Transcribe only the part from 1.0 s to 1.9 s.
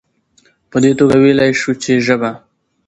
ويلايي شو